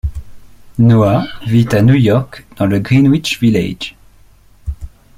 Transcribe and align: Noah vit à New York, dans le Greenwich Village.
Noah 0.79 1.27
vit 1.45 1.67
à 1.73 1.83
New 1.83 1.93
York, 1.93 2.47
dans 2.55 2.65
le 2.65 2.79
Greenwich 2.79 3.39
Village. 3.39 3.95